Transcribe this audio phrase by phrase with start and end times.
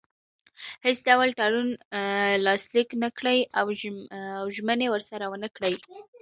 [0.85, 1.69] هیڅ ډول تړون
[2.45, 3.39] لاسلیک نه کړي
[4.39, 5.73] او ژمنې ورسره ونه کړي.